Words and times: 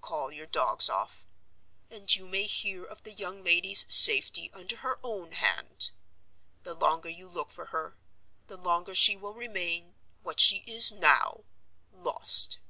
Call 0.00 0.32
your 0.32 0.46
dogs 0.46 0.88
off; 0.88 1.26
and 1.90 2.16
you 2.16 2.26
may 2.26 2.44
hear 2.44 2.84
of 2.86 3.02
the 3.02 3.12
young 3.12 3.44
lady's 3.44 3.84
safety 3.92 4.50
under 4.54 4.76
her 4.76 4.98
own 5.02 5.32
hand. 5.32 5.90
The 6.62 6.72
longer 6.72 7.10
you 7.10 7.28
look 7.28 7.50
for 7.50 7.66
her, 7.66 7.98
the 8.46 8.56
longer 8.56 8.94
she 8.94 9.14
will 9.14 9.34
remain, 9.34 9.94
what 10.22 10.40
she 10.40 10.60
is 10.66 10.90
now—lost." 10.90 12.60